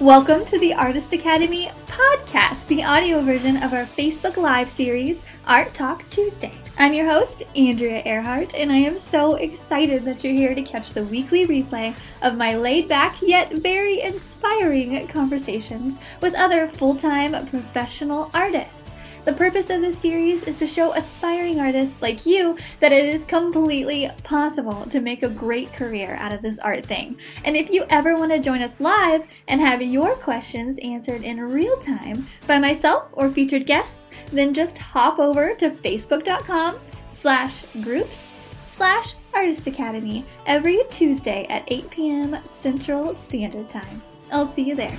[0.00, 5.72] Welcome to the Artist Academy podcast, the audio version of our Facebook Live series, Art
[5.72, 6.52] Talk Tuesday.
[6.76, 10.92] I'm your host, Andrea Ehrhardt, and I am so excited that you're here to catch
[10.92, 17.46] the weekly replay of my laid back yet very inspiring conversations with other full time
[17.46, 18.83] professional artists.
[19.24, 23.24] The purpose of this series is to show aspiring artists like you that it is
[23.24, 27.16] completely possible to make a great career out of this art thing.
[27.42, 31.40] And if you ever want to join us live and have your questions answered in
[31.40, 36.78] real time by myself or featured guests, then just hop over to facebook.com
[37.08, 38.32] slash groups
[38.66, 42.36] slash artist academy every Tuesday at 8 p.m.
[42.46, 44.02] Central Standard Time.
[44.30, 44.98] I'll see you there.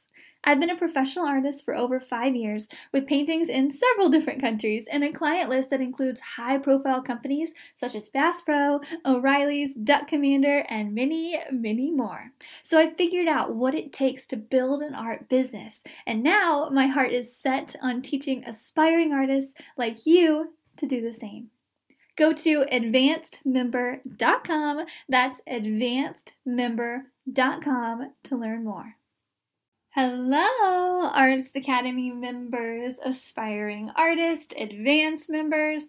[0.43, 4.87] I've been a professional artist for over five years with paintings in several different countries
[4.91, 10.07] and a client list that includes high profile companies such as Bass Pro, O'Reilly's, Duck
[10.07, 12.31] Commander, and many, many more.
[12.63, 16.87] So I figured out what it takes to build an art business, and now my
[16.87, 21.51] heart is set on teaching aspiring artists like you to do the same.
[22.17, 24.85] Go to advancedmember.com.
[25.07, 28.95] That's advancedmember.com to learn more.
[29.93, 35.83] Hello, Artist Academy members, aspiring artists, advanced members,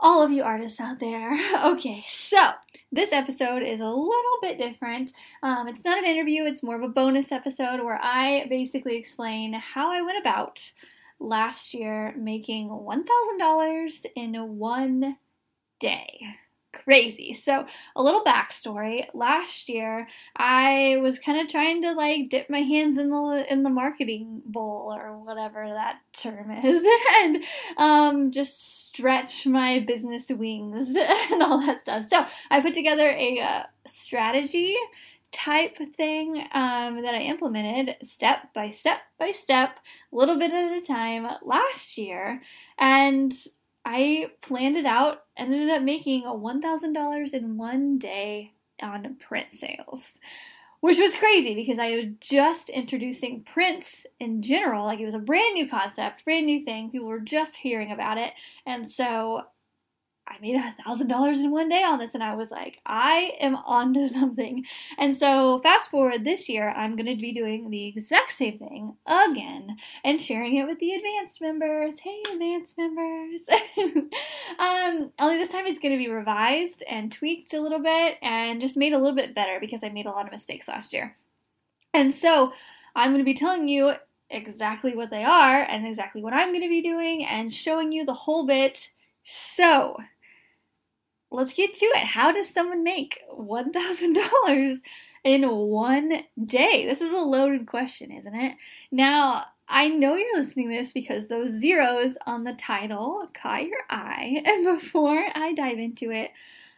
[0.00, 1.38] all of you artists out there.
[1.62, 2.38] Okay, so
[2.90, 5.12] this episode is a little bit different.
[5.42, 9.52] Um, it's not an interview, it's more of a bonus episode where I basically explain
[9.52, 10.72] how I went about
[11.18, 15.18] last year making $1,000 in one
[15.78, 16.20] day
[16.72, 17.34] crazy.
[17.34, 19.06] So, a little backstory.
[19.14, 23.62] Last year, I was kind of trying to like dip my hands in the in
[23.62, 26.82] the marketing bowl or whatever that term is,
[27.22, 27.38] and
[27.76, 30.88] um, just stretch my business wings
[31.30, 32.06] and all that stuff.
[32.08, 34.76] So, I put together a uh, strategy
[35.32, 39.78] type thing um, that I implemented step by step by step,
[40.12, 42.42] a little bit at a time last year,
[42.78, 43.32] and
[43.84, 48.52] I planned it out and ended up making a $1,000 in one day
[48.82, 50.12] on print sales,
[50.80, 54.84] which was crazy because I was just introducing prints in general.
[54.84, 56.90] Like it was a brand new concept, brand new thing.
[56.90, 58.32] People were just hearing about it.
[58.66, 59.42] And so
[60.30, 63.32] I made a thousand dollars in one day on this, and I was like, I
[63.40, 64.64] am onto something.
[64.96, 68.96] And so, fast forward this year, I'm going to be doing the exact same thing
[69.06, 71.94] again and sharing it with the advanced members.
[72.00, 73.40] Hey, advanced members!
[74.58, 78.60] um, only this time it's going to be revised and tweaked a little bit and
[78.60, 81.16] just made a little bit better because I made a lot of mistakes last year.
[81.92, 82.52] And so,
[82.94, 83.94] I'm going to be telling you
[84.30, 88.04] exactly what they are and exactly what I'm going to be doing and showing you
[88.04, 88.90] the whole bit.
[89.24, 89.96] So,
[91.30, 92.06] let's get to it.
[92.06, 94.80] How does someone make $1,000
[95.24, 96.86] in one day?
[96.86, 98.56] This is a loaded question, isn't it?
[98.90, 103.82] Now, I know you're listening to this because those zeros on the title caught your
[103.88, 104.42] eye.
[104.46, 106.30] And before I dive into it,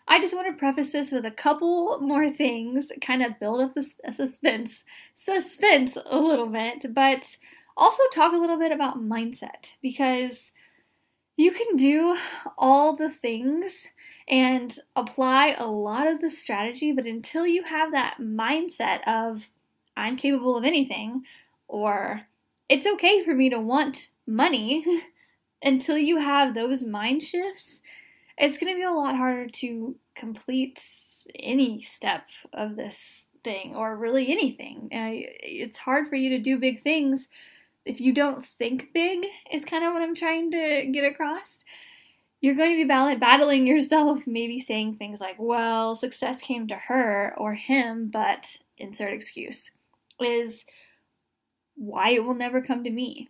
[0.09, 3.73] I just want to preface this with a couple more things, kind of build up
[3.73, 4.85] the suspense,
[5.17, 7.37] suspense a little bit, but
[7.77, 10.53] also talk a little bit about mindset because
[11.37, 12.17] you can do
[12.59, 13.87] all the things
[14.29, 19.49] and apply a lot of the strategy, but until you have that mindset of,
[19.97, 21.23] I'm capable of anything,
[21.69, 22.23] or
[22.69, 24.85] it's okay for me to want money,
[25.63, 27.81] until you have those mind shifts,
[28.39, 30.85] it's going to be a lot harder to complete
[31.39, 34.89] any step of this thing, or really anything.
[34.93, 35.11] Uh,
[35.43, 37.29] it's hard for you to do big things
[37.85, 41.65] if you don't think big, is kind of what I'm trying to get across
[42.43, 47.33] you're going to be battling yourself, maybe saying things like, well, success came to her
[47.39, 49.71] or him, but insert excuse,
[50.21, 50.65] is
[51.77, 53.29] why it will never come to me.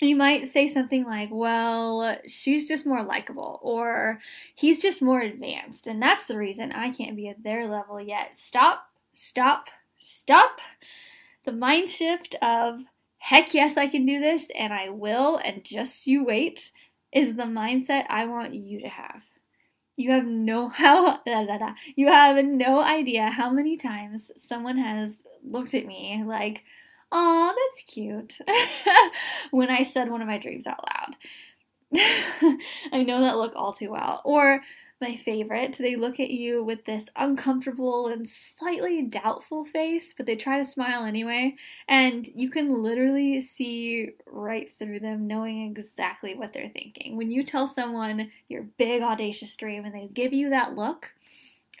[0.00, 4.20] You might say something like, well, she's just more likable, or
[4.54, 8.38] he's just more advanced, and that's the reason I can't be at their level yet.
[8.38, 9.70] Stop, stop,
[10.00, 10.60] stop.
[11.46, 12.82] The mind shift of,
[13.18, 16.70] heck yes, I can do this, and I will, and just you wait
[17.16, 19.22] is the mindset I want you to have.
[19.96, 21.20] You have no how
[21.96, 26.62] you have no idea how many times someone has looked at me like,
[27.10, 28.38] "Oh, that's cute,"
[29.50, 31.16] when I said one of my dreams out loud.
[32.92, 34.20] I know that look all too well.
[34.24, 34.60] Or
[35.00, 35.76] my favorite.
[35.78, 40.64] They look at you with this uncomfortable and slightly doubtful face, but they try to
[40.66, 41.56] smile anyway.
[41.88, 47.16] And you can literally see right through them, knowing exactly what they're thinking.
[47.16, 51.12] When you tell someone your big, audacious dream and they give you that look,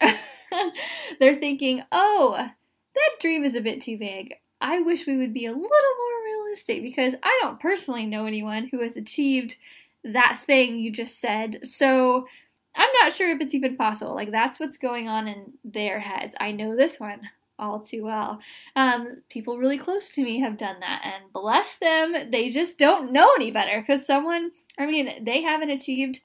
[1.20, 4.34] they're thinking, oh, that dream is a bit too big.
[4.60, 8.68] I wish we would be a little more realistic because I don't personally know anyone
[8.70, 9.56] who has achieved
[10.04, 11.66] that thing you just said.
[11.66, 12.26] So
[12.76, 14.14] I'm not sure if it's even possible.
[14.14, 16.34] Like, that's what's going on in their heads.
[16.38, 17.20] I know this one
[17.58, 18.38] all too well.
[18.74, 23.12] Um, people really close to me have done that, and bless them, they just don't
[23.12, 26.20] know any better because someone, I mean, they haven't achieved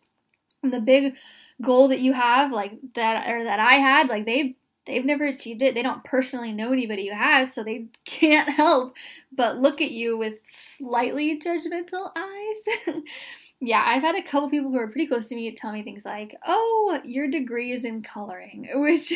[0.63, 1.15] the big
[1.61, 4.55] goal that you have, like that, or that I had, like they
[4.85, 5.75] they've never achieved it.
[5.75, 8.95] They don't personally know anybody who has, so they can't help
[9.31, 12.95] but look at you with slightly judgmental eyes.
[13.63, 16.03] yeah, I've had a couple people who are pretty close to me tell me things
[16.03, 19.13] like, "Oh, your degree is in coloring," which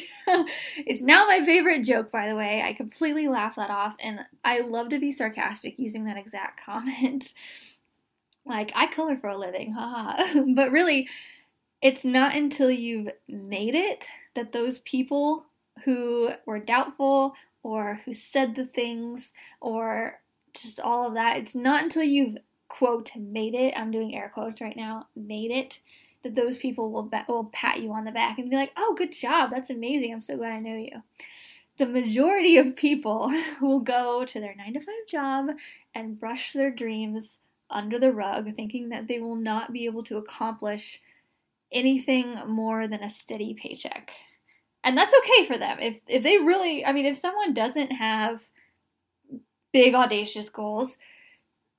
[0.85, 2.61] is now my favorite joke, by the way.
[2.61, 7.33] I completely laugh that off, and I love to be sarcastic using that exact comment.
[8.45, 10.43] like, I color for a living, haha.
[10.55, 11.09] but really,
[11.81, 14.05] it's not until you've made it
[14.35, 15.45] that those people
[15.85, 17.33] who were doubtful
[17.63, 20.19] or who said the things or
[20.53, 22.37] just all of that, it's not until you've
[22.77, 25.79] quote made it, I'm doing air quotes right now, made it,
[26.23, 28.95] that those people will, be- will pat you on the back and be like, oh,
[28.97, 31.01] good job, that's amazing, I'm so glad I know you.
[31.77, 33.31] The majority of people
[33.61, 35.49] will go to their nine to five job
[35.93, 37.37] and brush their dreams
[37.69, 41.01] under the rug, thinking that they will not be able to accomplish
[41.71, 44.11] anything more than a steady paycheck.
[44.83, 45.79] And that's okay for them.
[45.79, 48.41] If if they really, I mean, if someone doesn't have
[49.73, 50.97] big audacious goals,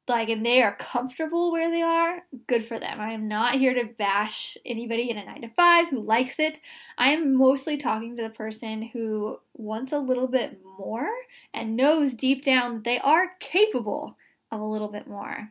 [0.08, 3.00] like and they are comfortable where they are, good for them.
[3.00, 6.61] I am not here to bash anybody in a 9 to 5 who likes it.
[6.97, 11.08] I am mostly talking to the person who wants a little bit more
[11.53, 14.17] and knows deep down they are capable
[14.53, 15.50] of a little bit more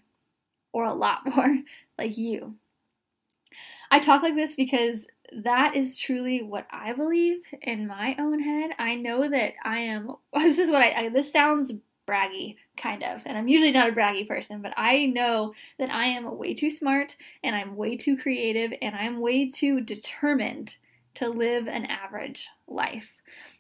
[0.72, 1.58] or a lot more
[1.98, 2.56] like you.
[3.92, 5.06] I talk like this because
[5.44, 8.72] that is truly what I believe in my own head.
[8.78, 10.16] I know that I am.
[10.34, 10.92] This is what I.
[10.92, 11.72] I this sounds
[12.08, 13.22] braggy, kind of.
[13.26, 16.70] And I'm usually not a braggy person, but I know that I am way too
[16.70, 20.78] smart and I'm way too creative and I'm way too determined
[21.16, 23.10] to live an average life.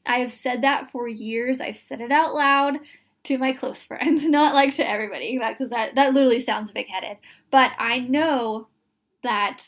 [0.06, 1.59] I have said that for years.
[1.59, 2.80] I've said it out loud
[3.24, 7.18] to my close friends, not like to everybody, because that, that literally sounds big headed.
[7.51, 8.68] But I know
[9.24, 9.63] that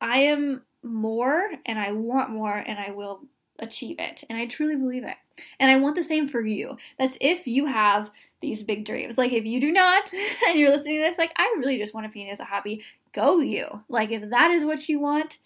[0.00, 3.22] I am more and I want more and I will
[3.62, 4.24] achieve it.
[4.28, 5.16] And I truly believe it.
[5.58, 6.76] And I want the same for you.
[6.98, 8.10] That's if you have
[8.40, 9.16] these big dreams.
[9.16, 10.12] Like if you do not
[10.48, 12.82] and you're listening to this, like I really just want to paint as a hobby,
[13.12, 13.82] go you.
[13.88, 15.38] Like if that is what you want,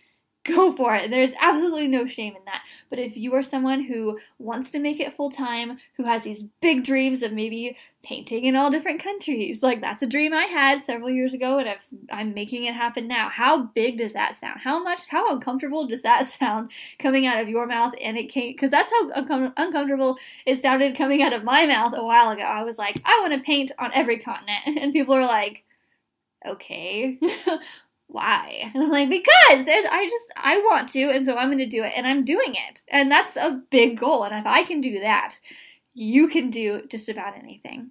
[0.55, 1.11] go for it.
[1.11, 2.63] There's absolutely no shame in that.
[2.91, 6.45] But if you are someone who wants to make it full time, who has these
[6.61, 10.85] big dreams of maybe painting in all different countries, like that's a dream I had
[10.85, 11.69] several years ago and
[12.11, 13.29] i am making it happen now.
[13.29, 14.61] How big does that sound?
[14.61, 17.95] How much, how uncomfortable does that sound coming out of your mouth?
[18.01, 21.95] And it came, because that's how uncom- uncomfortable it sounded coming out of my mouth
[21.97, 22.43] a while ago.
[22.43, 24.61] I was like, I want to paint on every continent.
[24.87, 25.65] And people are like,
[26.47, 27.19] okay,
[28.09, 28.71] why?
[28.75, 31.93] And I'm like, because I just, I want to, and so I'm to do it,
[31.97, 32.83] and I'm doing it.
[32.89, 34.25] And that's a big goal.
[34.25, 35.39] And if I can do that,
[35.95, 37.91] you can do just about anything.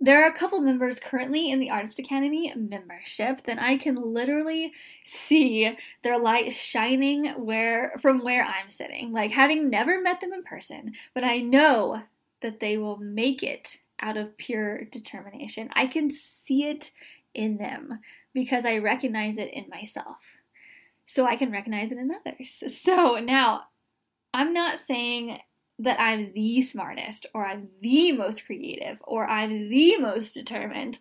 [0.00, 4.72] There are a couple members currently in the Artist Academy membership that I can literally
[5.04, 9.12] see their light shining where from where I'm sitting.
[9.12, 12.02] Like having never met them in person, but I know
[12.40, 15.70] that they will make it out of pure determination.
[15.74, 16.90] I can see it
[17.34, 18.00] in them
[18.34, 20.18] because I recognize it in myself.
[21.06, 22.62] So I can recognize it in others.
[22.82, 23.64] So now,
[24.34, 25.38] I'm not saying
[25.78, 30.98] that I'm the smartest or I'm the most creative or I'm the most determined.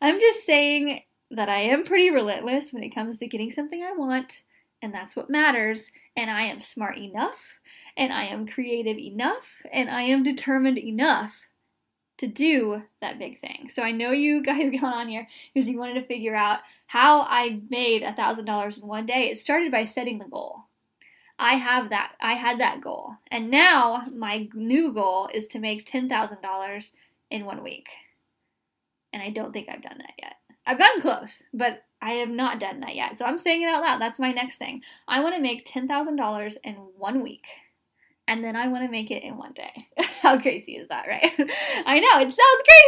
[0.00, 3.92] I'm just saying that I am pretty relentless when it comes to getting something I
[3.92, 4.42] want,
[4.82, 5.90] and that's what matters.
[6.16, 7.38] And I am smart enough,
[7.96, 11.32] and I am creative enough, and I am determined enough
[12.18, 13.70] to do that big thing.
[13.72, 17.22] So I know you guys got on here because you wanted to figure out how
[17.22, 19.30] I made a thousand dollars in one day.
[19.30, 20.64] It started by setting the goal.
[21.38, 22.12] I have that.
[22.20, 26.92] I had that goal, and now my new goal is to make ten thousand dollars
[27.30, 27.88] in one week.
[29.12, 30.36] And I don't think I've done that yet.
[30.66, 33.18] I've gotten close, but I have not done that yet.
[33.18, 34.00] So I'm saying it out loud.
[34.00, 34.82] That's my next thing.
[35.08, 37.46] I want to make ten thousand dollars in one week
[38.26, 39.88] and then I want to make it in one day.
[40.22, 41.32] How crazy is that, right?
[41.86, 42.38] I know it sounds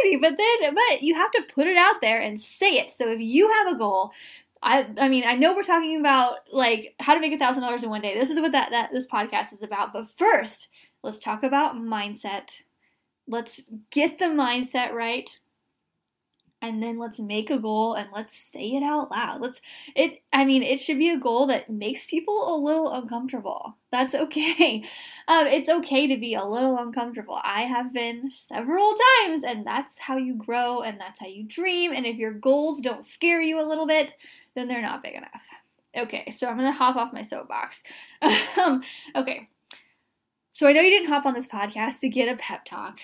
[0.01, 2.91] crazy, but then but you have to put it out there and say it.
[2.91, 4.11] So if you have a goal,
[4.61, 7.83] I I mean I know we're talking about like how to make a thousand dollars
[7.83, 8.19] in one day.
[8.19, 9.93] This is what that, that this podcast is about.
[9.93, 10.69] But first,
[11.03, 12.61] let's talk about mindset.
[13.27, 15.39] Let's get the mindset right
[16.61, 19.41] and then let's make a goal and let's say it out loud.
[19.41, 19.61] Let's
[19.95, 23.77] it I mean it should be a goal that makes people a little uncomfortable.
[23.91, 24.83] That's okay.
[25.27, 27.39] Um, it's okay to be a little uncomfortable.
[27.43, 31.93] I have been several times and that's how you grow and that's how you dream
[31.93, 34.15] and if your goals don't scare you a little bit,
[34.55, 35.41] then they're not big enough.
[35.95, 37.81] Okay, so I'm going to hop off my soapbox.
[38.57, 38.83] um,
[39.15, 39.49] okay.
[40.51, 42.99] So I know you didn't hop on this podcast to get a pep talk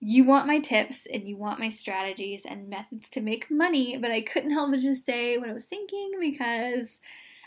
[0.00, 4.10] you want my tips and you want my strategies and methods to make money, but
[4.10, 7.00] I couldn't help but just say what I was thinking because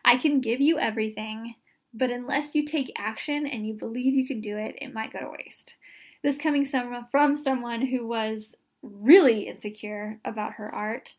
[0.04, 1.56] I can give you everything,
[1.94, 5.20] but unless you take action and you believe you can do it, it might go
[5.20, 5.76] to waste.
[6.24, 11.16] This coming from someone who was really insecure about her art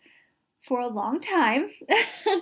[0.62, 1.70] for a long time.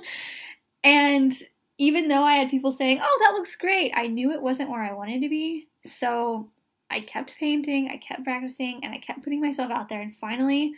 [0.84, 1.32] and
[1.78, 4.82] even though I had people saying, oh, that looks great, I knew it wasn't where
[4.82, 5.68] I wanted to be.
[5.84, 6.48] So
[6.90, 10.00] I kept painting, I kept practicing, and I kept putting myself out there.
[10.00, 10.72] And finally,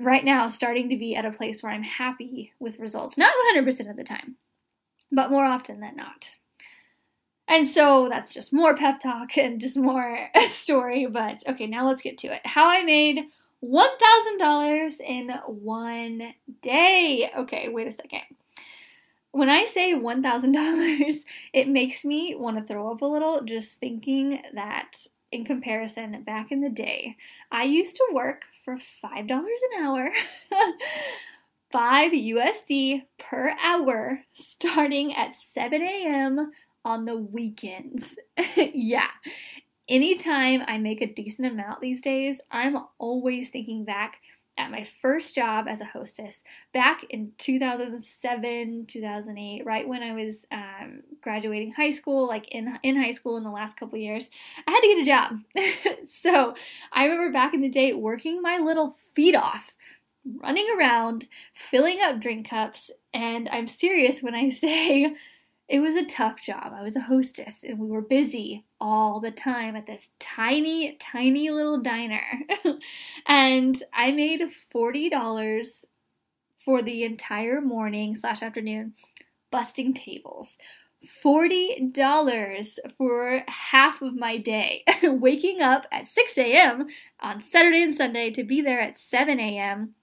[0.00, 3.16] right now, starting to be at a place where I'm happy with results.
[3.16, 4.36] Not 100% of the time,
[5.12, 6.34] but more often than not.
[7.46, 10.18] And so that's just more pep talk and just more
[10.50, 11.06] story.
[11.06, 12.40] But okay, now let's get to it.
[12.44, 13.26] How I made
[13.64, 17.30] $1,000 in one day.
[17.36, 18.22] Okay, wait a second
[19.32, 24.42] when I say $1,000, it makes me want to throw up a little just thinking
[24.54, 27.16] that in comparison, back in the day,
[27.52, 30.10] I used to work for $5 an hour,
[31.72, 36.50] 5 USD per hour, starting at 7 a.m.
[36.84, 38.16] on the weekends.
[38.56, 39.06] yeah.
[39.88, 44.18] Anytime I make a decent amount these days, I'm always thinking back
[44.58, 46.42] at my first job as a hostess
[46.72, 52.96] back in 2007 2008 right when i was um, graduating high school like in, in
[52.96, 54.28] high school in the last couple years
[54.66, 56.06] i had to get a job.
[56.08, 56.54] So
[56.92, 59.70] i remember back in the day working my little feet off
[60.42, 61.26] running around
[61.70, 65.14] filling up drink cups and i'm serious when i say
[65.70, 66.72] it was a tough job.
[66.74, 71.48] I was a hostess and we were busy all the time at this tiny, tiny
[71.48, 72.24] little diner.
[73.26, 74.42] and I made
[74.74, 75.84] $40
[76.64, 78.94] for the entire morning slash afternoon
[79.52, 80.56] busting tables.
[81.24, 84.82] $40 for half of my day.
[85.04, 86.88] Waking up at 6 a.m.
[87.20, 89.94] on Saturday and Sunday to be there at 7 a.m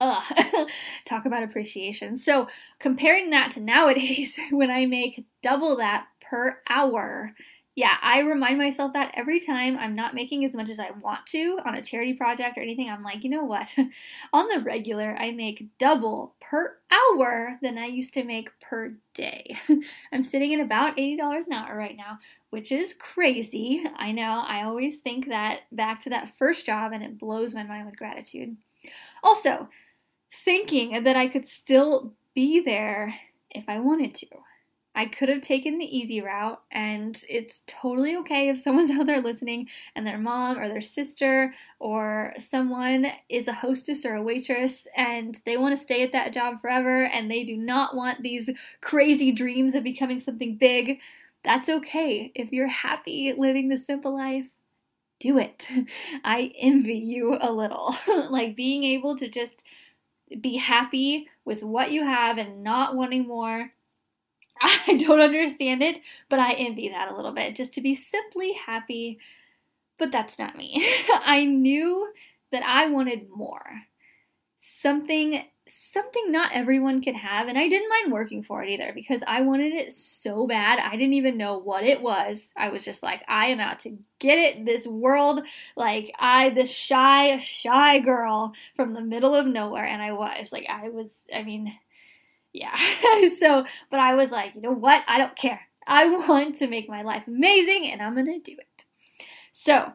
[0.00, 0.68] Ugh.
[1.04, 2.16] Talk about appreciation.
[2.16, 7.34] So, comparing that to nowadays, when I make double that per hour,
[7.76, 11.24] yeah, I remind myself that every time I'm not making as much as I want
[11.28, 13.68] to on a charity project or anything, I'm like, you know what?
[14.32, 19.56] on the regular, I make double per hour than I used to make per day.
[20.12, 22.18] I'm sitting at about $80 an hour right now,
[22.50, 23.84] which is crazy.
[23.96, 27.62] I know, I always think that back to that first job and it blows my
[27.62, 28.56] mind with gratitude.
[29.22, 29.68] Also,
[30.44, 33.14] thinking that I could still be there
[33.50, 34.26] if I wanted to.
[34.94, 39.20] I could have taken the easy route, and it's totally okay if someone's out there
[39.20, 44.86] listening and their mom or their sister or someone is a hostess or a waitress
[44.96, 48.50] and they want to stay at that job forever and they do not want these
[48.80, 50.98] crazy dreams of becoming something big.
[51.44, 52.32] That's okay.
[52.34, 54.46] If you're happy living the simple life,
[55.20, 55.68] do it.
[56.24, 57.94] I envy you a little.
[58.30, 59.62] like being able to just
[60.40, 63.72] be happy with what you have and not wanting more.
[64.60, 67.56] I don't understand it, but I envy that a little bit.
[67.56, 69.18] Just to be simply happy,
[69.98, 70.86] but that's not me.
[71.24, 72.12] I knew
[72.52, 73.82] that I wanted more.
[74.58, 79.20] Something something not everyone could have, and I didn't mind working for it either because
[79.26, 80.78] I wanted it so bad.
[80.78, 82.52] I didn't even know what it was.
[82.56, 84.64] I was just like, I am out to get it.
[84.64, 85.42] This world,
[85.76, 90.66] like I, this shy, shy girl from the middle of nowhere, and I was like,
[90.68, 91.10] I was.
[91.34, 91.74] I mean,
[92.52, 92.76] yeah.
[93.38, 95.02] so, but I was like, you know what?
[95.08, 95.60] I don't care.
[95.86, 98.84] I want to make my life amazing, and I'm gonna do it.
[99.52, 99.92] So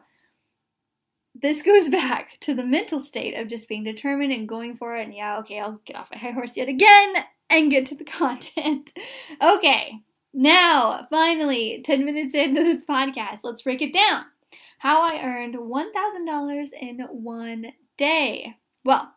[1.46, 5.04] this goes back to the mental state of just being determined and going for it.
[5.04, 7.14] And yeah, okay, I'll get off my high horse yet again
[7.48, 8.90] and get to the content.
[9.42, 10.00] okay,
[10.32, 14.24] now finally, 10 minutes into this podcast, let's break it down.
[14.78, 18.56] How I earned $1,000 in one day.
[18.84, 19.12] Well,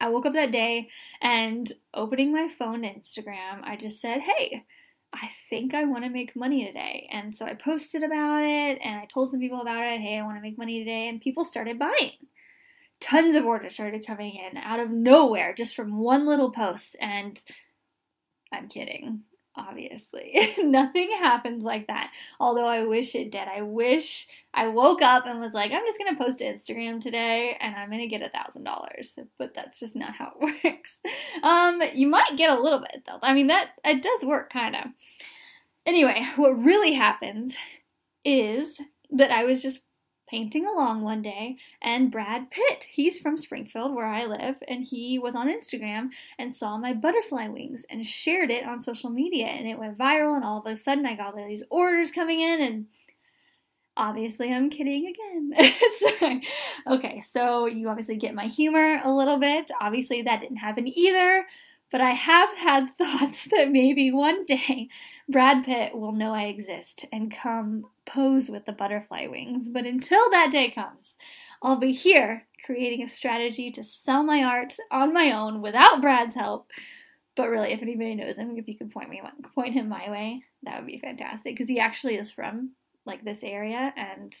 [0.00, 0.88] I woke up that day
[1.20, 4.64] and opening my phone Instagram, I just said, hey,
[5.12, 7.08] I think I want to make money today.
[7.12, 10.00] And so I posted about it and I told some people about it.
[10.00, 11.08] Hey, I want to make money today.
[11.08, 12.12] And people started buying.
[13.00, 16.96] tons of orders started coming in out of nowhere just from one little post.
[17.00, 17.42] And
[18.52, 19.22] I'm kidding,
[19.56, 20.54] obviously.
[20.62, 22.12] Nothing happens like that.
[22.40, 23.48] Although I wish it did.
[23.48, 27.56] I wish I woke up and was like, I'm just gonna post to Instagram today
[27.60, 29.18] and I'm gonna get a thousand dollars.
[29.38, 30.94] But that's just not how it works.
[31.42, 33.18] Um, you might get a little bit though.
[33.22, 34.84] I mean that it does work kind of.
[35.84, 37.56] Anyway, what really happens
[38.24, 38.78] is
[39.10, 39.80] that I was just
[40.32, 45.18] painting along one day and Brad Pitt, he's from Springfield where I live, and he
[45.18, 46.08] was on Instagram
[46.38, 50.34] and saw my butterfly wings and shared it on social media and it went viral
[50.34, 52.86] and all of a sudden I got all these orders coming in and
[53.94, 56.42] obviously I'm kidding again.
[56.90, 59.70] okay, so you obviously get my humor a little bit.
[59.82, 61.46] Obviously that didn't happen either,
[61.90, 64.88] but I have had thoughts that maybe one day
[65.28, 69.68] Brad Pitt will know I exist and come pose with the butterfly wings.
[69.68, 71.14] But until that day comes,
[71.62, 76.34] I'll be here creating a strategy to sell my art on my own without Brad's
[76.34, 76.68] help.
[77.36, 79.22] But really, if anybody knows him, if you could point me
[79.54, 82.72] point him my way, that would be fantastic because he actually is from
[83.06, 84.32] like this area, and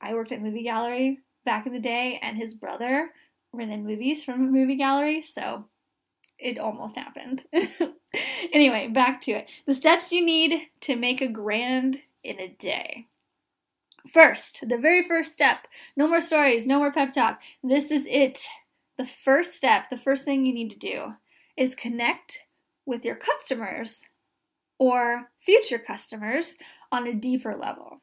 [0.00, 3.10] I worked at movie gallery back in the day, and his brother
[3.52, 5.66] rented movies from a movie gallery, so
[6.38, 7.44] it almost happened.
[8.52, 9.50] anyway, back to it.
[9.66, 13.06] The steps you need to make a grand in a day.
[14.12, 15.66] First, the very first step
[15.96, 17.40] no more stories, no more pep talk.
[17.62, 18.44] This is it.
[18.98, 21.14] The first step, the first thing you need to do
[21.56, 22.46] is connect
[22.86, 24.06] with your customers
[24.78, 26.56] or future customers
[26.92, 28.00] on a deeper level.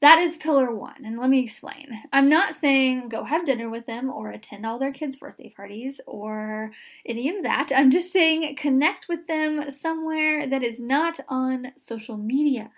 [0.00, 1.86] That is pillar one, and let me explain.
[2.12, 6.00] I'm not saying go have dinner with them or attend all their kids' birthday parties
[6.08, 6.72] or
[7.06, 7.70] any of that.
[7.72, 12.72] I'm just saying connect with them somewhere that is not on social media.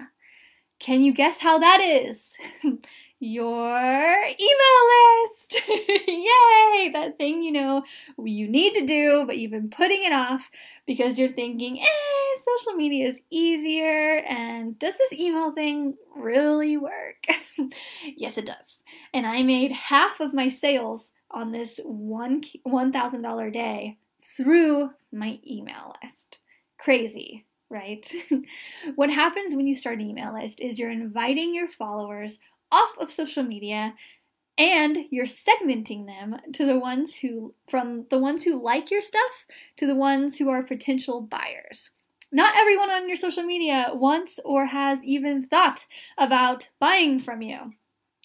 [0.78, 2.37] Can you guess how that is?
[3.25, 4.81] your email
[5.25, 5.57] list.
[5.69, 6.90] Yay!
[6.93, 7.85] That thing you know
[8.23, 10.50] you need to do, but you've been putting it off
[10.87, 14.18] because you're thinking, eh, social media is easier.
[14.29, 17.25] And does this email thing really work?
[18.16, 18.83] yes, it does.
[19.14, 23.99] And I made half of my sales on this one $1,000 day
[24.37, 26.38] through my email list.
[26.79, 28.11] Crazy right?
[28.94, 32.38] what happens when you start an email list is you're inviting your followers
[32.70, 33.94] off of social media
[34.57, 39.46] and you're segmenting them to the ones who from the ones who like your stuff
[39.77, 41.90] to the ones who are potential buyers.
[42.31, 45.87] Not everyone on your social media wants or has even thought
[46.18, 47.72] about buying from you.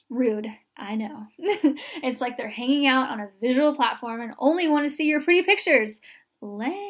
[0.09, 1.27] Rude, I know.
[1.37, 5.23] it's like they're hanging out on a visual platform and only want to see your
[5.23, 5.99] pretty pictures.
[6.41, 6.88] Lame.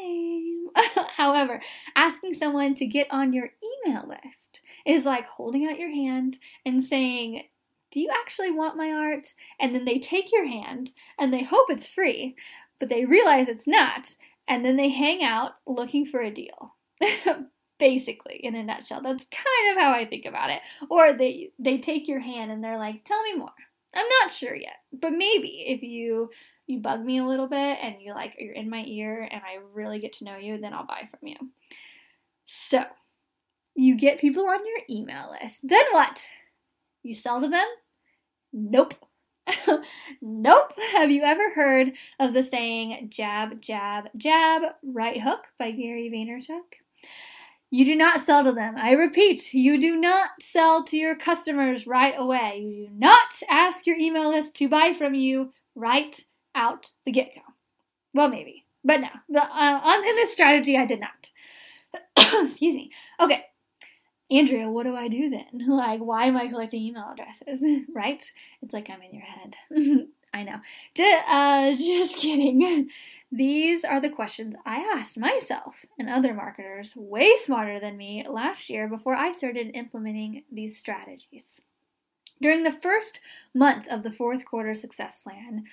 [1.16, 1.62] However,
[1.96, 3.50] asking someone to get on your
[3.86, 7.44] email list is like holding out your hand and saying,
[7.92, 9.28] Do you actually want my art?
[9.60, 12.36] And then they take your hand and they hope it's free,
[12.80, 14.16] but they realize it's not,
[14.48, 16.76] and then they hang out looking for a deal.
[17.80, 20.60] Basically, in a nutshell, that's kind of how I think about it.
[20.90, 23.54] Or they they take your hand and they're like, "Tell me more."
[23.94, 26.30] I'm not sure yet, but maybe if you
[26.68, 29.58] you bug me a little bit and you like you're in my ear and I
[29.74, 31.38] really get to know you, then I'll buy from you.
[32.46, 32.84] So,
[33.76, 35.60] you get people on your email list.
[35.64, 36.24] Then what?
[37.02, 37.66] You sell to them?
[38.54, 38.94] Nope.
[40.22, 40.74] nope.
[40.92, 46.78] Have you ever heard of the saying jab, jab, jab, right hook by Gary Vaynerchuk?
[47.72, 48.76] You do not sell to them.
[48.78, 52.64] I repeat, you do not sell to your customers right away.
[52.66, 56.20] You do not ask your email list to buy from you right
[56.56, 57.42] out the get go.
[58.14, 59.10] Well, maybe, but no.
[59.40, 61.30] Uh, on in this strategy, I did not.
[62.48, 62.92] Excuse me.
[63.20, 63.44] Okay,
[64.32, 65.46] Andrea, what do I do then?
[65.68, 67.62] Like, why am I collecting email addresses?
[67.94, 68.24] right?
[68.62, 69.56] It's like I'm in your head.
[70.34, 70.60] I know.
[71.28, 72.90] Uh, just kidding.
[73.32, 78.70] These are the questions I asked myself and other marketers way smarter than me last
[78.70, 81.62] year before I started implementing these strategies.
[82.42, 83.22] During the first
[83.54, 85.66] month of the fourth quarter success plan,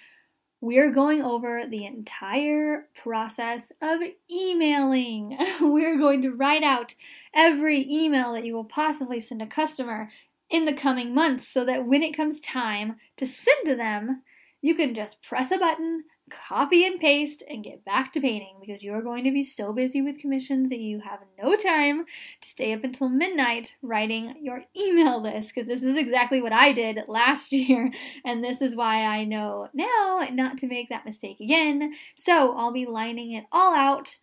[0.61, 5.39] we're going over the entire process of emailing.
[5.61, 6.95] We're going to write out
[7.35, 10.09] every email that you will possibly send a customer
[10.49, 14.23] in the coming months so that when it comes time to send to them,
[14.63, 18.83] you can just press a button, copy and paste and get back to painting because
[18.83, 22.05] you're going to be so busy with commissions that you have no time
[22.41, 26.73] to stay up until midnight writing your email list because this is exactly what I
[26.73, 27.93] did last year
[28.25, 31.95] and this is why I know now not to make that mistake again.
[32.17, 34.17] So I'll be lining it all out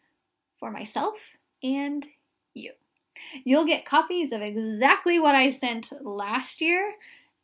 [0.59, 1.15] for myself
[1.61, 2.05] and
[2.53, 2.71] you.
[3.45, 6.95] You'll get copies of exactly what I sent last year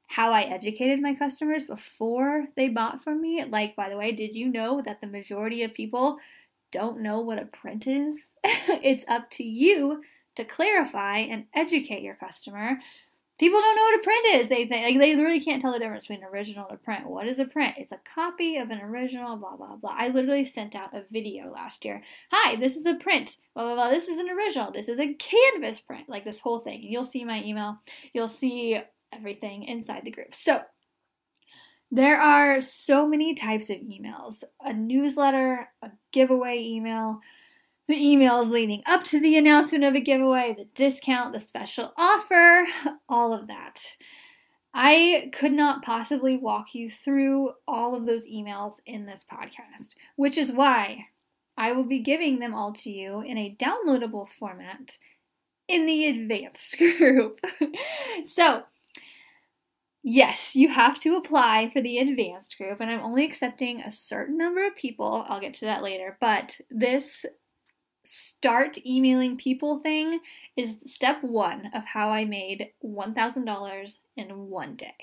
[0.10, 3.46] how I educated my customers before they bought from me.
[3.46, 6.18] Like, by the way, did you know that the majority of people
[6.72, 8.34] don't know what a print is?
[8.44, 10.02] it's up to you
[10.36, 12.80] to clarify and educate your customer.
[13.38, 14.50] People don't know what a print is.
[14.50, 17.08] They think like, they really can't tell the difference between original and a print.
[17.08, 17.76] What is a print?
[17.78, 19.38] It's a copy of an original.
[19.38, 19.96] Blah blah blah.
[19.96, 22.02] I literally sent out a video last year.
[22.32, 23.38] Hi, this is a print.
[23.54, 23.90] Blah blah blah.
[23.90, 24.72] This is an original.
[24.72, 26.10] This is a canvas print.
[26.10, 26.82] Like this whole thing.
[26.82, 27.78] You'll see my email.
[28.12, 28.82] You'll see
[29.14, 30.34] everything inside the group.
[30.34, 30.62] So
[31.92, 37.20] there are so many types of emails a newsletter, a giveaway email,
[37.88, 42.66] the emails leading up to the announcement of a giveaway, the discount, the special offer,
[43.10, 43.80] all of that.
[44.72, 50.38] I could not possibly walk you through all of those emails in this podcast, which
[50.38, 51.08] is why
[51.58, 54.98] I will be giving them all to you in a downloadable format
[55.68, 57.40] in the advanced group.
[58.28, 58.64] so,
[60.02, 64.38] Yes, you have to apply for the advanced group, and I'm only accepting a certain
[64.38, 65.26] number of people.
[65.28, 66.18] I'll get to that later.
[66.22, 67.26] But this
[68.06, 70.20] start emailing people thing
[70.58, 74.96] is step one of how I made $1,000 in one day.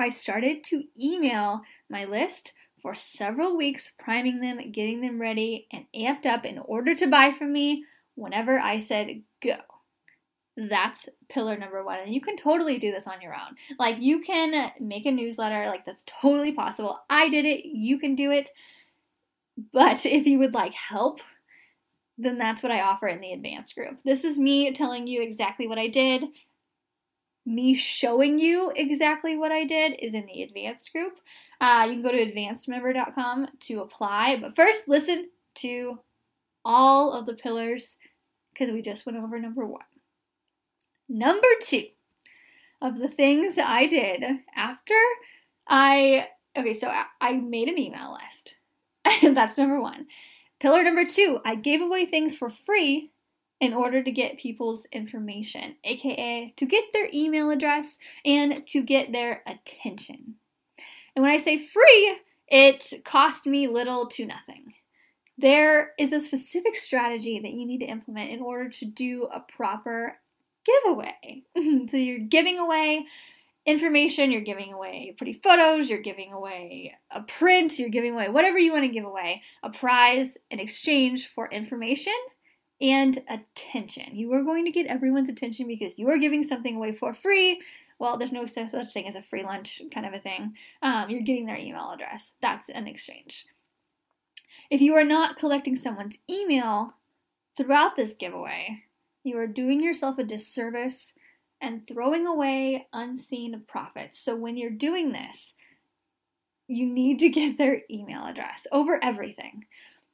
[0.00, 5.86] I started to email my list for several weeks, priming them, getting them ready, and
[5.94, 7.84] amped up in order to buy from me
[8.16, 9.58] whenever I said go.
[10.68, 12.00] That's pillar number one.
[12.00, 13.56] And you can totally do this on your own.
[13.78, 16.98] Like, you can make a newsletter, like, that's totally possible.
[17.08, 18.50] I did it, you can do it.
[19.72, 21.20] But if you would like help,
[22.18, 24.00] then that's what I offer in the advanced group.
[24.04, 26.24] This is me telling you exactly what I did.
[27.46, 31.14] Me showing you exactly what I did is in the advanced group.
[31.58, 34.38] Uh, you can go to advancedmember.com to apply.
[34.40, 36.00] But first, listen to
[36.66, 37.96] all of the pillars
[38.52, 39.80] because we just went over number one.
[41.12, 41.86] Number two
[42.80, 44.94] of the things I did after
[45.66, 46.88] I, okay, so
[47.20, 48.54] I made an email list.
[49.34, 50.06] That's number one.
[50.60, 53.10] Pillar number two, I gave away things for free
[53.58, 59.10] in order to get people's information, aka to get their email address and to get
[59.10, 60.36] their attention.
[61.16, 64.74] And when I say free, it cost me little to nothing.
[65.36, 69.40] There is a specific strategy that you need to implement in order to do a
[69.40, 70.20] proper
[70.84, 71.42] giveaway.
[71.90, 73.06] so you're giving away
[73.66, 78.58] information, you're giving away pretty photos, you're giving away a print, you're giving away whatever
[78.58, 82.14] you want to give away, a prize in exchange for information
[82.80, 84.16] and attention.
[84.16, 87.60] You are going to get everyone's attention because you are giving something away for free.
[87.98, 90.54] Well, there's no such thing as a free lunch kind of a thing.
[90.82, 92.32] Um, you're getting their email address.
[92.40, 93.46] That's an exchange.
[94.70, 96.94] If you are not collecting someone's email
[97.56, 98.84] throughout this giveaway,
[99.24, 101.12] you are doing yourself a disservice
[101.60, 104.18] and throwing away unseen profits.
[104.18, 105.54] So when you're doing this,
[106.68, 109.64] you need to get their email address over everything.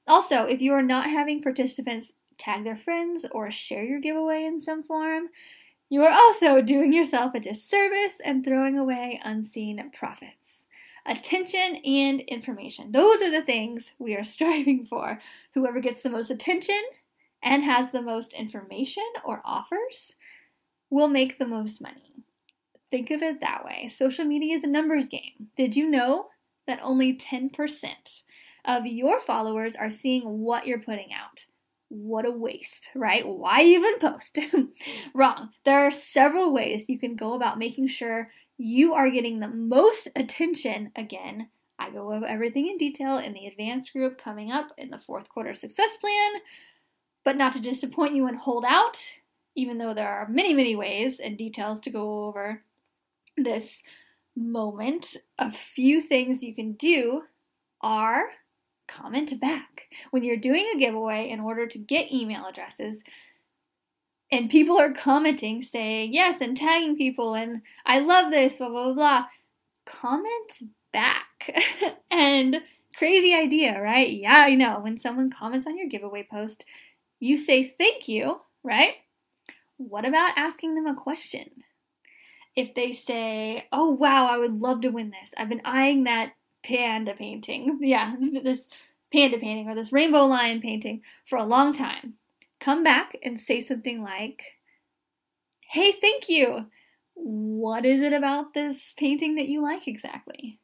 [0.09, 4.61] Also, if you are not having participants tag their friends or share your giveaway in
[4.61, 5.29] some form,
[5.89, 10.65] you are also doing yourself a disservice and throwing away unseen profits.
[11.05, 12.91] Attention and information.
[12.91, 15.21] Those are the things we are striving for.
[15.55, 16.83] Whoever gets the most attention
[17.43, 20.15] and has the most information or offers
[20.91, 22.25] will make the most money.
[22.91, 23.89] Think of it that way.
[23.89, 25.49] Social media is a numbers game.
[25.57, 26.29] Did you know
[26.67, 27.53] that only 10%
[28.65, 31.47] of your followers are seeing what you're putting out?
[31.89, 33.27] What a waste, right?
[33.27, 34.39] Why even post?
[35.15, 35.51] Wrong.
[35.65, 40.09] There are several ways you can go about making sure you are getting the most
[40.17, 40.91] attention.
[40.97, 44.99] Again, I go over everything in detail in the advanced group coming up in the
[44.99, 46.41] fourth quarter success plan.
[47.27, 48.99] But not to disappoint you and hold out,
[49.57, 52.63] even though there are many, many ways and details to go over
[53.37, 53.83] this
[54.37, 57.23] moment, a few things you can do
[57.81, 58.27] are
[58.87, 59.87] comment back.
[60.13, 63.03] When you're doing a giveaway in order to get email addresses,
[64.31, 68.85] and people are commenting saying yes and tagging people and I love this, blah, blah,
[68.85, 69.27] blah, blah.
[69.85, 70.63] Comment
[70.93, 71.59] back.
[72.13, 72.63] and
[72.97, 74.11] crazy idea, right?
[74.11, 74.79] Yeah, I know.
[74.79, 76.65] When someone comments on your giveaway post,
[77.21, 78.95] you say thank you, right?
[79.79, 81.51] What about asking them a question?
[82.55, 85.33] If they say, oh wow, I would love to win this.
[85.37, 86.33] I've been eyeing that
[86.65, 87.79] panda painting.
[87.83, 88.61] Yeah, this
[89.13, 92.15] panda painting or this rainbow lion painting for a long time.
[92.61, 94.43] Come back and say something like,
[95.71, 96.67] hey, thank you.
[97.15, 100.59] What is it about this painting that you like exactly?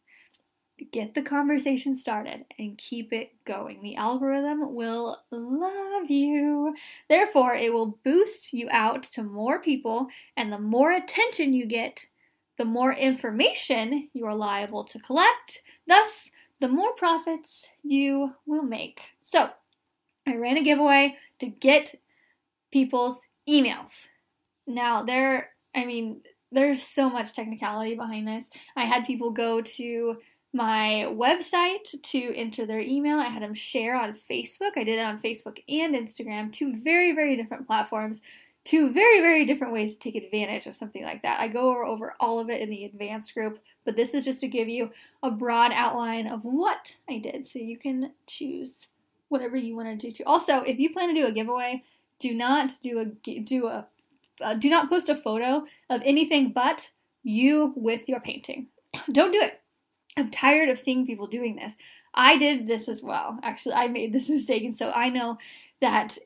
[0.93, 3.83] Get the conversation started and keep it going.
[3.83, 6.75] The algorithm will love you.
[7.09, 12.07] Therefore, it will boost you out to more people, and the more attention you get,
[12.59, 19.01] the more information you are liable to collect, thus, the more profits you will make.
[19.23, 19.49] So,
[20.27, 21.95] I ran a giveaway to get
[22.71, 23.91] people's emails.
[24.67, 26.21] Now, there, I mean,
[26.53, 28.45] there's so much technicality behind this.
[28.77, 30.19] I had people go to
[30.53, 33.19] my website to enter their email.
[33.19, 34.73] I had them share on Facebook.
[34.77, 38.21] I did it on Facebook and Instagram, two very, very different platforms,
[38.65, 41.41] two very, very different ways to take advantage of something like that.
[41.41, 44.41] I go over, over all of it in the advanced group, but this is just
[44.41, 44.91] to give you
[45.23, 48.89] a broad outline of what I did so you can choose
[49.29, 50.25] whatever you want to do too.
[50.27, 51.83] Also, if you plan to do a giveaway,
[52.19, 53.05] do not do a
[53.41, 53.87] do a
[54.41, 56.91] uh, do not post a photo of anything but
[57.23, 58.69] you with your painting.
[59.13, 59.62] Don't do it.
[60.17, 61.73] I'm tired of seeing people doing this.
[62.15, 63.39] I did this as well.
[63.43, 65.39] Actually, I made this mistake, and so I know
[65.81, 66.19] that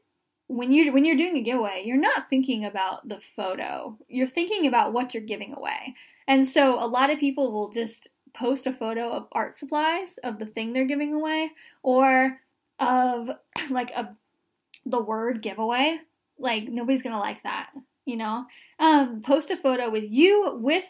[0.48, 3.98] when you when you're doing a giveaway, you're not thinking about the photo.
[4.08, 5.94] You're thinking about what you're giving away.
[6.28, 10.38] And so a lot of people will just post a photo of art supplies of
[10.38, 11.50] the thing they're giving away
[11.82, 12.38] or
[12.78, 13.30] of
[13.70, 14.14] like a
[14.84, 15.98] the word giveaway.
[16.38, 17.70] Like nobody's going to like that,
[18.04, 18.44] you know?
[18.78, 20.84] Um post a photo with you with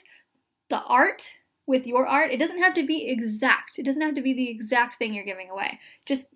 [0.68, 1.22] the art
[1.66, 2.30] with your art.
[2.30, 3.78] It doesn't have to be exact.
[3.78, 5.78] It doesn't have to be the exact thing you're giving away.
[6.04, 6.26] Just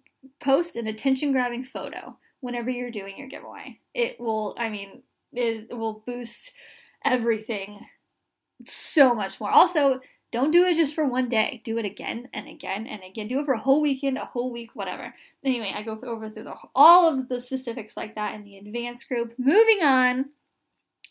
[0.40, 3.78] post an attention grabbing photo whenever you're doing your giveaway.
[3.94, 6.52] It will, I mean, it will boost
[7.04, 7.86] everything
[8.66, 9.50] so much more.
[9.50, 10.00] Also,
[10.32, 11.60] don't do it just for one day.
[11.64, 13.26] Do it again and again and again.
[13.26, 15.12] Do it for a whole weekend, a whole week, whatever.
[15.44, 19.08] Anyway, I go over through the, all of the specifics like that in the advanced
[19.08, 19.34] group.
[19.38, 20.26] Moving on.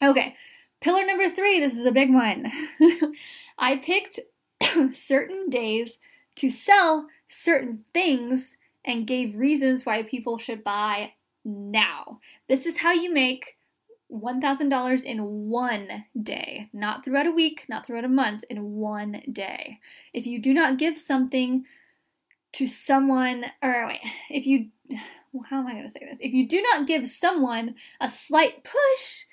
[0.02, 0.36] Okay,
[0.82, 1.60] pillar number three.
[1.60, 2.52] This is a big one.
[3.58, 4.20] I picked
[4.94, 5.98] certain days
[6.36, 11.14] to sell certain things and gave reasons why people should buy
[11.44, 12.20] now.
[12.48, 13.58] This is how you make
[14.12, 19.80] $1,000 in one day, not throughout a week, not throughout a month, in one day.
[20.14, 21.66] If you do not give something
[22.54, 24.70] to someone, or wait, if you,
[25.50, 26.18] how am I going to say this?
[26.20, 29.26] If you do not give someone a slight push,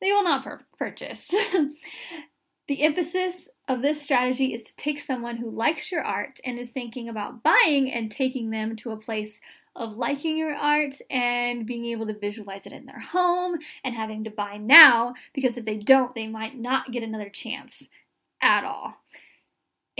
[0.00, 0.46] they will not
[0.78, 1.26] purchase.
[2.68, 6.70] the emphasis of this strategy is to take someone who likes your art and is
[6.70, 9.40] thinking about buying and taking them to a place
[9.76, 14.24] of liking your art and being able to visualize it in their home and having
[14.24, 17.88] to buy now because if they don't, they might not get another chance
[18.42, 18.96] at all.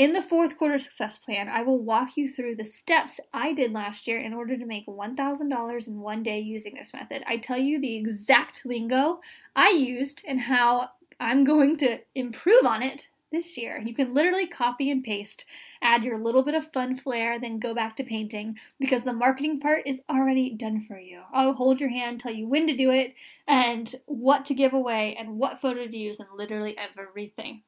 [0.00, 3.74] In the fourth quarter success plan, I will walk you through the steps I did
[3.74, 7.22] last year in order to make $1,000 in one day using this method.
[7.26, 9.20] I tell you the exact lingo
[9.54, 10.88] I used and how
[11.20, 13.82] I'm going to improve on it this year.
[13.84, 15.44] You can literally copy and paste,
[15.82, 19.60] add your little bit of fun flair, then go back to painting because the marketing
[19.60, 21.20] part is already done for you.
[21.30, 23.14] I'll hold your hand, tell you when to do it,
[23.46, 27.64] and what to give away, and what photo to use, and literally everything.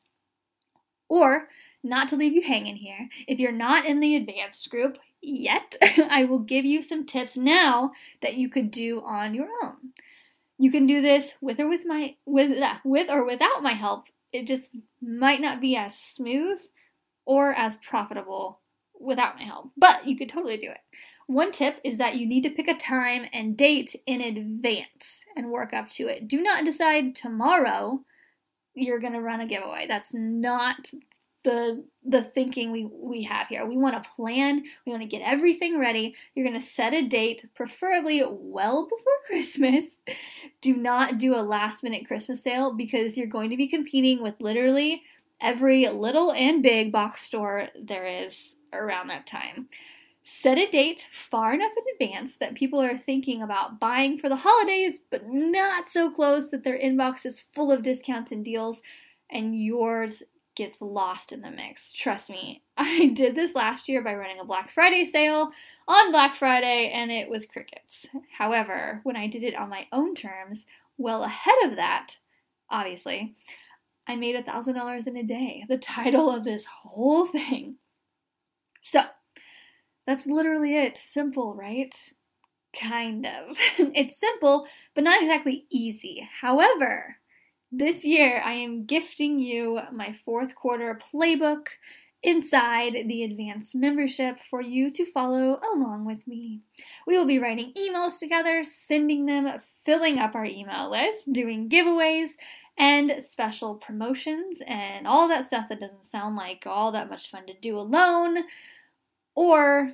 [1.11, 1.51] Or,
[1.83, 5.77] not to leave you hanging here, if you're not in the advanced group yet,
[6.11, 9.92] I will give you some tips now that you could do on your own.
[10.59, 14.47] You can do this with or with my with with or without my help it
[14.47, 16.59] just might not be as smooth
[17.25, 18.61] or as profitable
[18.99, 20.81] without my help, but you could totally do it.
[21.27, 25.51] One tip is that you need to pick a time and date in advance and
[25.51, 26.29] work up to it.
[26.29, 28.01] Do not decide tomorrow
[28.75, 29.87] you're going to run a giveaway.
[29.87, 30.88] That's not
[31.44, 33.66] the the thinking we we have here.
[33.66, 36.14] We want to plan, we want to get everything ready.
[36.35, 39.85] You're going to set a date, preferably well before Christmas.
[40.61, 44.35] Do not do a last minute Christmas sale because you're going to be competing with
[44.40, 45.02] literally
[45.40, 49.68] every little and big box store there is around that time.
[50.24, 54.37] Set a date far enough in advance that people are thinking about buying for the
[54.37, 58.83] holidays, but not so close that their inbox is full of discounts and deals,
[59.31, 60.22] and yours
[60.55, 61.93] gets lost in the mix.
[61.93, 62.62] Trust me.
[62.77, 65.53] I did this last year by running a Black Friday sale
[65.88, 68.07] on Black Friday and it was crickets.
[68.37, 70.67] However, when I did it on my own terms,
[70.99, 72.19] well ahead of that,
[72.71, 73.35] obviously,
[74.09, 75.65] I made a $1,000 in a day.
[75.69, 77.77] The title of this whole thing.
[78.83, 79.01] So,
[80.07, 80.97] that's literally it.
[80.97, 81.95] Simple, right?
[82.79, 83.57] Kind of.
[83.79, 86.29] it's simple, but not exactly easy.
[86.41, 87.17] However,
[87.73, 91.69] this year, I am gifting you my fourth quarter playbook
[92.23, 96.61] inside the advanced membership for you to follow along with me.
[97.07, 99.51] We will be writing emails together, sending them,
[99.85, 102.31] filling up our email list, doing giveaways,
[102.79, 107.47] and special promotions, and all that stuff that doesn't sound like all that much fun
[107.47, 108.45] to do alone
[109.35, 109.93] or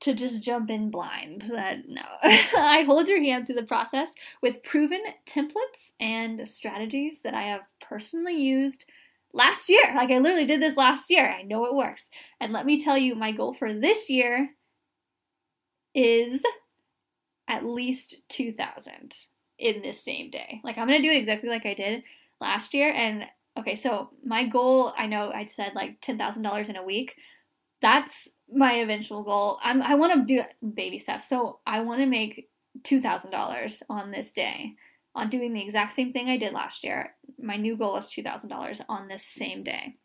[0.00, 1.42] to just jump in blind.
[1.42, 2.02] That no.
[2.22, 4.08] I hold your hand through the process
[4.40, 8.84] with proven templates and strategies that I have personally used
[9.32, 9.82] last year.
[9.94, 11.30] Like I literally did this last year.
[11.30, 12.08] I know it works.
[12.40, 14.50] And let me tell you, my goal for this year
[15.94, 16.42] is
[17.48, 19.12] at least 2000
[19.58, 20.60] in this same day.
[20.64, 22.02] Like I'm going to do it exactly like I did
[22.40, 23.24] last year and
[23.58, 27.16] okay, so my goal, I know I said like $10,000 in a week.
[27.82, 29.58] That's my eventual goal.
[29.62, 31.28] I'm, I want to do baby steps.
[31.28, 32.48] So I want to make
[32.82, 34.74] $2,000 on this day
[35.14, 37.14] on doing the exact same thing I did last year.
[37.38, 39.96] My new goal is $2,000 on this same day.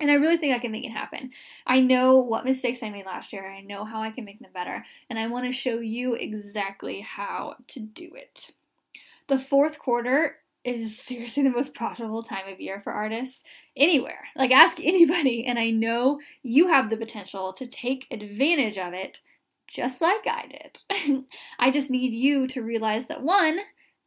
[0.00, 1.30] And I really think I can make it happen.
[1.66, 3.48] I know what mistakes I made last year.
[3.48, 4.84] I know how I can make them better.
[5.08, 8.50] And I want to show you exactly how to do it.
[9.28, 13.42] The fourth quarter is seriously the most profitable time of year for artists
[13.76, 14.28] anywhere.
[14.34, 15.46] Like, ask anybody.
[15.46, 19.20] And I know you have the potential to take advantage of it
[19.66, 21.24] just like I did.
[21.58, 23.58] I just need you to realize that one,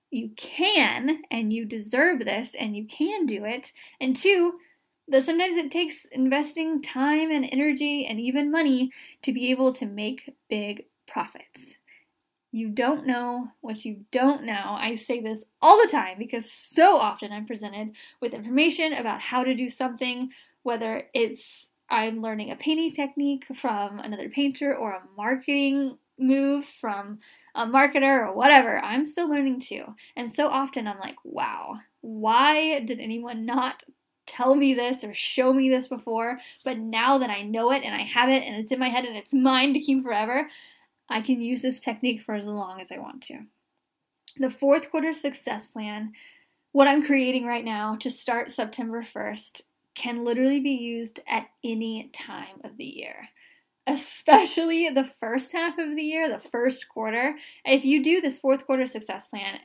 [0.10, 3.72] you can and you deserve this and you can do it.
[4.00, 4.60] And two,
[5.10, 8.92] that sometimes it takes investing time and energy and even money
[9.24, 11.77] to be able to make big profits.
[12.58, 14.76] You don't know what you don't know.
[14.80, 19.44] I say this all the time because so often I'm presented with information about how
[19.44, 20.32] to do something,
[20.64, 27.20] whether it's I'm learning a painting technique from another painter or a marketing move from
[27.54, 28.80] a marketer or whatever.
[28.80, 29.94] I'm still learning too.
[30.16, 33.84] And so often I'm like, wow, why did anyone not
[34.26, 36.40] tell me this or show me this before?
[36.66, 39.06] But now that I know it and I have it and it's in my head
[39.06, 40.50] and it's mine to keep forever,
[41.10, 43.40] I can use this technique for as long as I want to.
[44.38, 46.14] The fourth quarter success plan,
[46.72, 49.62] what I'm creating right now to start September 1st,
[49.96, 53.30] can literally be used at any time of the year,
[53.88, 57.36] especially the first half of the year, the first quarter.
[57.66, 59.60] If you do this fourth quarter success plan,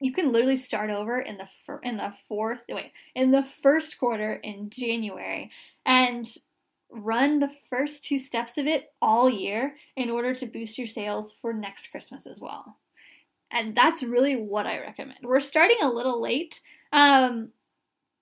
[0.00, 3.98] you can literally start over in the fir- in the fourth wait in the first
[3.98, 5.50] quarter in January
[5.84, 6.26] and
[6.90, 11.34] run the first two steps of it all year in order to boost your sales
[11.40, 12.78] for next Christmas as well.
[13.50, 15.20] And that's really what I recommend.
[15.22, 16.60] We're starting a little late,
[16.92, 17.50] um,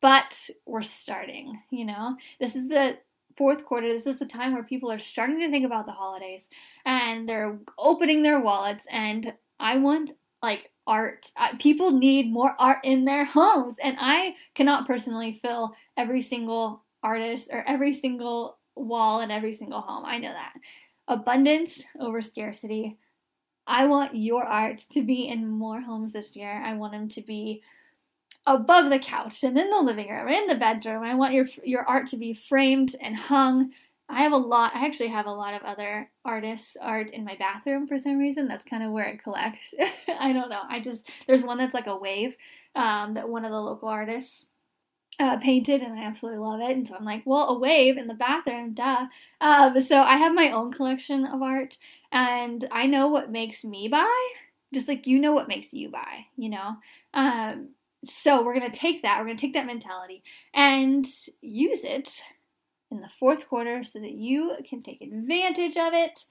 [0.01, 2.17] but we're starting, you know?
[2.39, 2.99] This is the
[3.37, 3.89] fourth quarter.
[3.89, 6.49] This is the time where people are starting to think about the holidays
[6.85, 8.85] and they're opening their wallets.
[8.91, 11.31] And I want, like, art.
[11.59, 13.75] people need more art in their homes.
[13.83, 19.81] And I cannot personally fill every single artist or every single wall in every single
[19.81, 20.05] home.
[20.05, 20.55] I know that.
[21.09, 22.99] Abundance over scarcity.
[23.67, 26.63] I want your art to be in more homes this year.
[26.65, 27.63] I want them to be
[28.47, 31.03] above the couch and in the living room, and in the bedroom.
[31.03, 33.73] I want your your art to be framed and hung.
[34.09, 34.73] I have a lot.
[34.75, 38.47] I actually have a lot of other artists' art in my bathroom for some reason.
[38.47, 39.75] That's kind of where it collects.
[40.21, 40.63] I don't know.
[40.69, 42.37] I just there's one that's like a wave
[42.77, 44.47] um, that one of the local artists
[45.19, 46.77] uh, painted, and I absolutely love it.
[46.77, 49.07] And so I'm like, well, a wave in the bathroom, duh.
[49.41, 51.79] Um, so I have my own collection of art,
[52.13, 54.29] and I know what makes me buy,
[54.75, 56.77] just like you know what makes you buy, you know.
[57.15, 57.71] Um,
[58.05, 60.23] so we're gonna take that, we're gonna take that mentality
[60.55, 61.07] and
[61.41, 62.23] use it
[62.91, 66.25] in the fourth quarter so that you can take advantage of it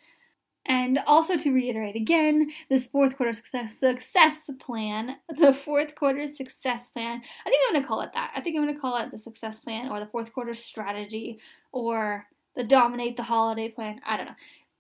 [0.65, 6.89] and also to reiterate again, this fourth quarter success, success plan, the fourth quarter success
[6.89, 8.31] plan, I think I'm going to call it that.
[8.35, 11.39] I think I'm going to call it the success plan or the fourth quarter strategy
[11.71, 12.25] or
[12.55, 14.01] the dominate the holiday plan.
[14.05, 14.35] I don't know.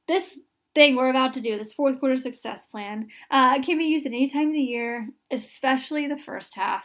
[0.07, 0.39] This
[0.73, 4.11] thing we're about to do, this fourth quarter success plan, uh, can be used at
[4.11, 6.83] any time of the year, especially the first half.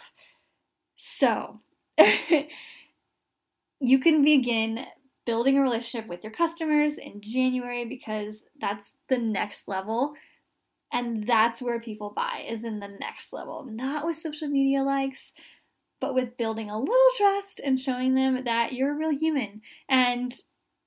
[0.96, 1.60] So,
[3.80, 4.86] you can begin
[5.30, 10.14] building a relationship with your customers in January because that's the next level.
[10.92, 13.64] And that's where people buy, is in the next level.
[13.64, 15.32] Not with social media likes,
[16.00, 19.60] but with building a little trust and showing them that you're a real human.
[19.88, 20.34] And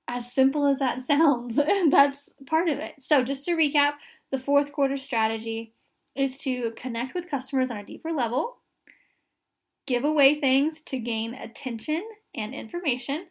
[0.10, 2.95] as simple as that sounds, that's part of it.
[2.99, 3.93] So, just to recap,
[4.29, 5.71] the fourth quarter strategy
[6.17, 8.58] is to connect with customers on a deeper level,
[9.88, 12.03] give away things to gain attention
[12.36, 13.27] and information,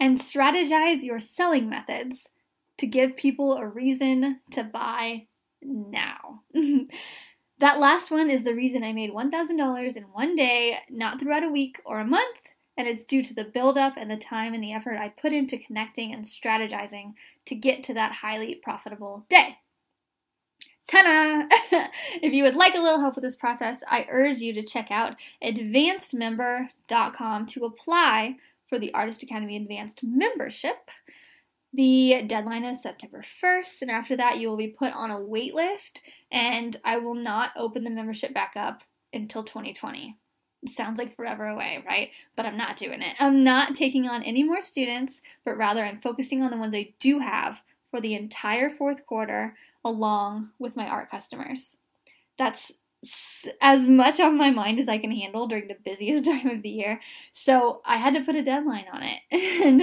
[0.00, 2.28] and strategize your selling methods
[2.78, 5.26] to give people a reason to buy
[5.62, 6.42] now.
[7.58, 11.48] that last one is the reason I made $1,000 in one day, not throughout a
[11.48, 12.36] week or a month,
[12.76, 15.56] and it's due to the buildup and the time and the effort I put into
[15.58, 17.14] connecting and strategizing
[17.46, 19.56] to get to that highly profitable day.
[20.86, 21.46] Ta-da!
[22.22, 24.90] if you would like a little help with this process, I urge you to check
[24.90, 28.36] out advancedmember.com to apply
[28.68, 30.90] for the Artist Academy Advanced membership.
[31.72, 35.54] The deadline is September 1st, and after that, you will be put on a wait
[35.54, 36.00] list,
[36.32, 40.16] and I will not open the membership back up until 2020.
[40.70, 42.10] sounds like forever away, right?
[42.34, 43.14] But I'm not doing it.
[43.20, 46.94] I'm not taking on any more students, but rather I'm focusing on the ones I
[46.98, 47.60] do have
[47.90, 49.54] for the entire fourth quarter
[49.84, 51.76] along with my art customers.
[52.38, 52.72] That's
[53.60, 56.68] as much on my mind as I can handle during the busiest time of the
[56.68, 57.00] year.
[57.32, 59.20] So I had to put a deadline on it.
[59.66, 59.82] And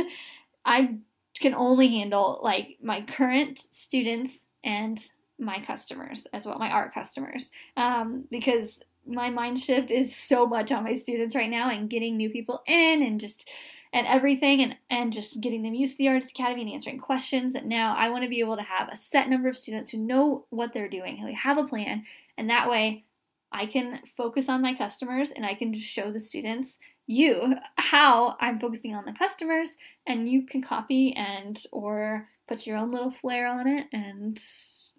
[0.65, 0.97] I
[1.39, 4.99] can only handle like my current students and
[5.39, 10.71] my customers as well, my art customers, um, because my mind shift is so much
[10.71, 13.47] on my students right now and getting new people in and just
[13.93, 17.53] and everything and and just getting them used to the artist academy and answering questions
[17.53, 19.97] that now i want to be able to have a set number of students who
[19.97, 22.03] know what they're doing who have a plan
[22.37, 23.03] and that way
[23.51, 26.77] i can focus on my customers and i can just show the students
[27.07, 32.77] you how i'm focusing on the customers and you can copy and or put your
[32.77, 34.41] own little flair on it and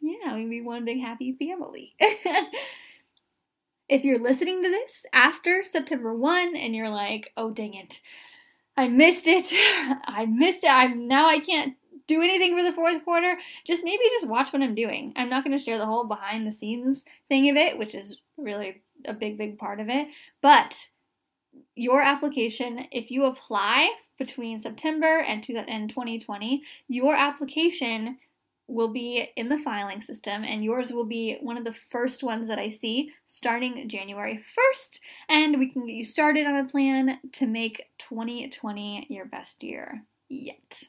[0.04, 1.94] yeah, we be one big happy family.
[3.88, 8.00] if you're listening to this after September 1 and you're like, oh dang it,
[8.76, 9.46] I missed it,
[10.04, 14.02] I missed it, I'm now I can't do anything for the fourth quarter, just maybe
[14.12, 15.12] just watch what I'm doing.
[15.16, 18.18] I'm not going to share the whole behind the scenes thing of it, which is
[18.36, 20.08] really a big, big part of it.
[20.42, 20.88] But
[21.76, 28.18] your application, if you apply between September and 2020, your application
[28.66, 32.48] will be in the filing system, and yours will be one of the first ones
[32.48, 34.98] that I see starting January 1st.
[35.28, 40.02] And we can get you started on a plan to make 2020 your best year
[40.28, 40.82] yet.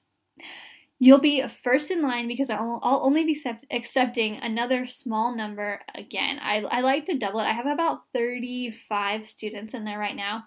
[0.98, 6.40] You'll be first in line because I'll, I'll only be accepting another small number again.
[6.42, 7.46] I, I like to double it.
[7.46, 10.46] I have about 35 students in there right now,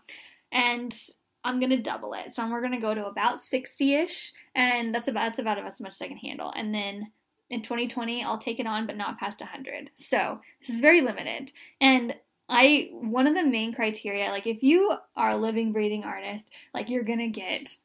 [0.51, 0.99] and
[1.45, 2.35] I'm gonna double it.
[2.35, 6.03] So we're gonna go to about 60-ish, and that's about that's about as much as
[6.03, 6.51] I can handle.
[6.57, 7.13] And then
[7.51, 9.91] in 2020 I'll take it on but not past 100.
[9.95, 11.53] So, this is very limited.
[11.81, 12.15] And
[12.49, 16.89] I one of the main criteria like if you are a living breathing artist, like
[16.89, 17.81] you're to get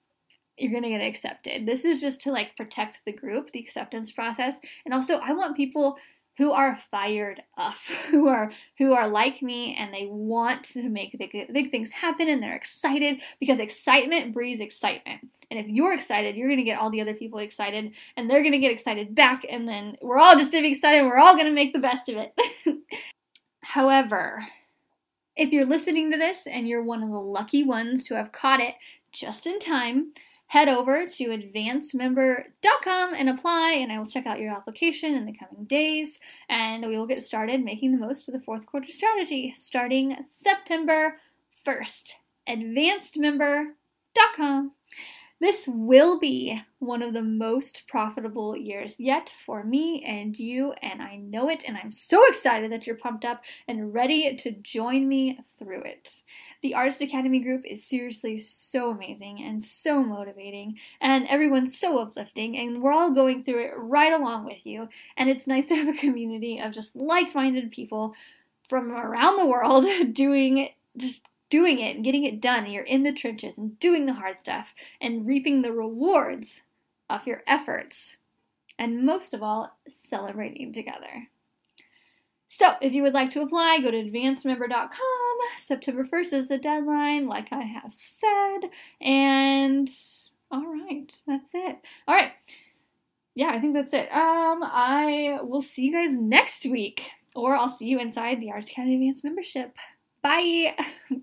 [0.57, 1.65] you're going to get accepted.
[1.65, 4.59] This is just to like protect the group, the acceptance process.
[4.85, 5.97] And also I want people
[6.37, 7.75] who are fired up,
[8.09, 12.29] who are who are like me and they want to make big, big things happen
[12.29, 15.29] and they're excited because excitement breeds excitement.
[15.51, 18.41] And if you're excited, you're going to get all the other people excited and they're
[18.41, 21.05] going to get excited back and then we're all just going to be excited.
[21.05, 22.33] We're all going to make the best of it.
[23.61, 24.43] However,
[25.35, 28.59] if you're listening to this and you're one of the lucky ones to have caught
[28.59, 28.75] it
[29.11, 30.11] just in time,
[30.47, 35.33] head over to advancedmember.com and apply, and I will check out your application in the
[35.33, 36.19] coming days.
[36.49, 41.19] And we will get started making the most of the fourth quarter strategy starting September
[41.65, 42.13] 1st.
[42.47, 44.71] Advancedmember.com.
[45.43, 51.01] This will be one of the most profitable years yet for me and you, and
[51.01, 55.05] I know it, and I'm so excited that you're pumped up and ready to join
[55.05, 56.23] me through it.
[56.61, 62.57] The Artist Academy group is seriously so amazing and so motivating, and everyone's so uplifting,
[62.57, 64.87] and we're all going through it right along with you.
[65.17, 68.13] And it's nice to have a community of just like minded people
[68.69, 71.21] from around the world doing just
[71.53, 72.63] doing it and getting it done.
[72.63, 76.61] And you're in the trenches and doing the hard stuff and reaping the rewards
[77.11, 78.17] of your efforts.
[78.79, 79.77] And most of all,
[80.09, 81.27] celebrating together.
[82.49, 85.37] So, if you would like to apply, go to advancedmember.com.
[85.59, 88.71] September 1st is the deadline, like I have said.
[88.99, 89.91] And
[90.49, 91.77] all right, that's it.
[92.07, 92.31] All right.
[93.35, 94.11] Yeah, I think that's it.
[94.11, 98.71] Um, I will see you guys next week, or I'll see you inside the Artist
[98.71, 99.75] Academy Advanced membership.
[100.23, 100.75] Bye.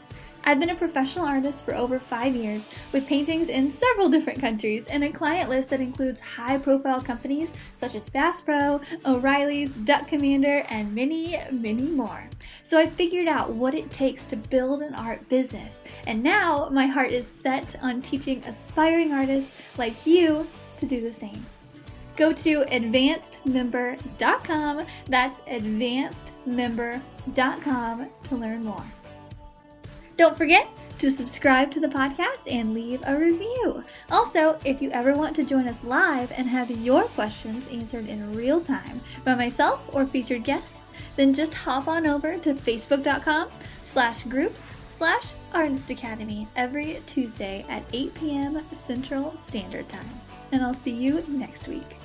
[0.43, 4.87] I've been a professional artist for over five years with paintings in several different countries
[4.87, 10.07] and a client list that includes high profile companies such as Bass Pro, O'Reilly's, Duck
[10.07, 12.27] Commander, and many, many more.
[12.63, 16.87] So I figured out what it takes to build an art business, and now my
[16.87, 20.47] heart is set on teaching aspiring artists like you
[20.79, 21.45] to do the same.
[22.17, 28.83] Go to advancedmember.com, that's advancedmember.com to learn more.
[30.21, 30.69] Don't forget
[30.99, 33.83] to subscribe to the podcast and leave a review.
[34.11, 38.31] Also, if you ever want to join us live and have your questions answered in
[38.33, 40.83] real time by myself or featured guests,
[41.15, 43.49] then just hop on over to facebook.com
[43.83, 44.61] slash groups
[44.91, 48.63] slash Artist Academy every Tuesday at 8 p.m.
[48.73, 50.21] Central Standard Time.
[50.51, 51.97] And I'll see you next week.